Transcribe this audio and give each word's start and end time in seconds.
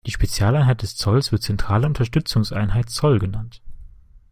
Die 0.07 0.11
Spezialeinheit 0.11 0.81
des 0.81 0.95
Zolls 0.95 1.31
wird 1.31 1.43
Zentrale 1.43 1.85
Unterstützungseinheit 1.85 2.89
Zoll 2.89 3.19
genannt. 3.19 3.61